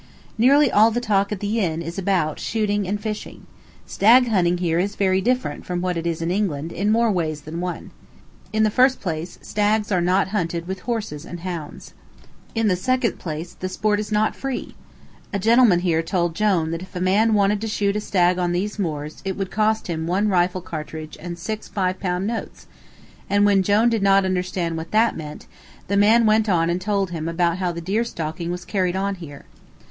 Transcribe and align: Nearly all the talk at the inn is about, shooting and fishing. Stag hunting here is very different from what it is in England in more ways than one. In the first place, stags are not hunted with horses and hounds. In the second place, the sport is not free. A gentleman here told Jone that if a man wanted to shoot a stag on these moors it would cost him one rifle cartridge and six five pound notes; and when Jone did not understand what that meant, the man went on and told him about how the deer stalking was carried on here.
Nearly 0.35 0.71
all 0.71 0.89
the 0.89 0.99
talk 0.99 1.31
at 1.31 1.41
the 1.41 1.59
inn 1.59 1.83
is 1.83 1.99
about, 1.99 2.39
shooting 2.39 2.87
and 2.87 2.99
fishing. 2.99 3.45
Stag 3.85 4.29
hunting 4.29 4.57
here 4.57 4.79
is 4.79 4.95
very 4.95 5.21
different 5.21 5.63
from 5.63 5.79
what 5.79 5.95
it 5.95 6.07
is 6.07 6.23
in 6.23 6.31
England 6.31 6.71
in 6.71 6.89
more 6.91 7.11
ways 7.11 7.41
than 7.41 7.59
one. 7.61 7.91
In 8.51 8.63
the 8.63 8.71
first 8.71 8.99
place, 8.99 9.37
stags 9.43 9.91
are 9.91 10.01
not 10.01 10.29
hunted 10.29 10.67
with 10.67 10.79
horses 10.89 11.23
and 11.23 11.41
hounds. 11.41 11.93
In 12.55 12.67
the 12.67 12.75
second 12.75 13.19
place, 13.19 13.53
the 13.53 13.69
sport 13.69 13.99
is 13.99 14.11
not 14.11 14.35
free. 14.35 14.73
A 15.31 15.37
gentleman 15.37 15.81
here 15.81 16.01
told 16.01 16.33
Jone 16.33 16.71
that 16.71 16.81
if 16.81 16.95
a 16.95 16.99
man 16.99 17.35
wanted 17.35 17.61
to 17.61 17.67
shoot 17.67 17.95
a 17.95 18.01
stag 18.01 18.39
on 18.39 18.53
these 18.53 18.79
moors 18.79 19.21
it 19.23 19.37
would 19.37 19.51
cost 19.51 19.85
him 19.85 20.07
one 20.07 20.29
rifle 20.29 20.61
cartridge 20.61 21.15
and 21.19 21.37
six 21.37 21.67
five 21.67 21.99
pound 21.99 22.25
notes; 22.25 22.65
and 23.29 23.45
when 23.45 23.61
Jone 23.61 23.89
did 23.89 24.01
not 24.01 24.25
understand 24.25 24.77
what 24.77 24.89
that 24.89 25.15
meant, 25.15 25.45
the 25.89 25.95
man 25.95 26.25
went 26.25 26.49
on 26.49 26.71
and 26.71 26.81
told 26.81 27.11
him 27.11 27.29
about 27.29 27.59
how 27.59 27.71
the 27.71 27.79
deer 27.81 28.03
stalking 28.03 28.49
was 28.49 28.65
carried 28.65 28.95
on 28.95 29.13
here. 29.21 29.45